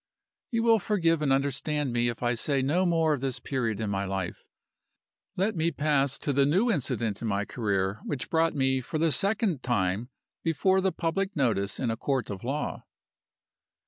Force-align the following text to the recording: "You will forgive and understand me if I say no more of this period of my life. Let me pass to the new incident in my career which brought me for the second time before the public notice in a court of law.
"You 0.49 0.63
will 0.63 0.79
forgive 0.79 1.21
and 1.21 1.31
understand 1.31 1.93
me 1.93 2.07
if 2.07 2.23
I 2.23 2.33
say 2.33 2.63
no 2.63 2.87
more 2.87 3.13
of 3.13 3.21
this 3.21 3.39
period 3.39 3.79
of 3.79 3.91
my 3.91 4.03
life. 4.03 4.47
Let 5.37 5.55
me 5.55 5.69
pass 5.69 6.17
to 6.17 6.33
the 6.33 6.43
new 6.47 6.71
incident 6.71 7.21
in 7.21 7.27
my 7.27 7.45
career 7.45 7.99
which 8.03 8.31
brought 8.31 8.55
me 8.55 8.81
for 8.81 8.97
the 8.97 9.11
second 9.11 9.61
time 9.61 10.09
before 10.41 10.81
the 10.81 10.91
public 10.91 11.35
notice 11.35 11.79
in 11.79 11.91
a 11.91 11.97
court 11.97 12.31
of 12.31 12.43
law. 12.43 12.83